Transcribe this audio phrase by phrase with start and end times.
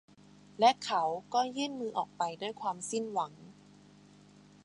[0.59, 1.03] และเขา
[1.33, 3.33] ก็ยื่นมืออกไปด้วยความสิ้นหวัง